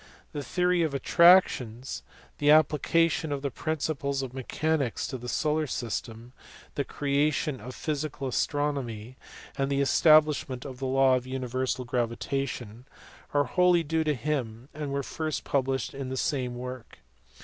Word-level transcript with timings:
The 0.33 0.41
theory 0.41 0.81
of 0.81 0.95
attractions, 0.95 2.01
the 2.39 2.49
application 2.49 3.31
of 3.31 3.43
the 3.43 3.51
principles 3.51 4.23
of 4.23 4.33
mechanics 4.33 5.05
to 5.05 5.17
the 5.19 5.29
solar 5.29 5.67
system, 5.67 6.33
the 6.73 6.83
creation 6.83 7.59
of 7.61 7.75
physical 7.75 8.27
astronomy, 8.27 9.15
and 9.59 9.69
the 9.71 9.79
establishment 9.79 10.65
of 10.65 10.79
the 10.79 10.87
law 10.87 11.13
of 11.13 11.27
universal 11.27 11.85
gravitation 11.85 12.85
are 13.31 13.43
wholly 13.43 13.83
due 13.83 14.03
to 14.03 14.15
him 14.15 14.69
and 14.73 14.91
were 14.91 15.03
first 15.03 15.43
published 15.43 15.93
in 15.93 16.09
the 16.09 16.17
same 16.17 16.55
work. 16.55 16.97